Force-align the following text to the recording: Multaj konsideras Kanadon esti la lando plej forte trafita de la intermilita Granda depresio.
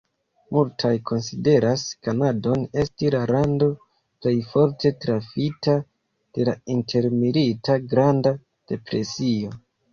Multaj 0.55 0.91
konsideras 1.09 1.83
Kanadon 2.07 2.63
esti 2.85 3.11
la 3.17 3.21
lando 3.33 3.69
plej 3.83 4.35
forte 4.55 4.93
trafita 5.05 5.77
de 6.39 6.51
la 6.51 6.59
intermilita 6.81 7.81
Granda 7.95 8.37
depresio. 8.75 9.57